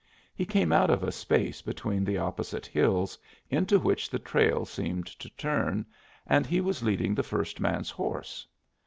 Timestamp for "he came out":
0.33-0.89